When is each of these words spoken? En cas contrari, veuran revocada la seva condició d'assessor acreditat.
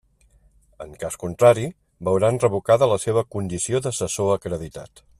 En 0.85 0.95
cas 1.03 1.17
contrari, 1.23 1.67
veuran 2.09 2.41
revocada 2.47 2.91
la 2.95 2.99
seva 3.07 3.27
condició 3.37 3.83
d'assessor 3.85 4.37
acreditat. 4.39 5.09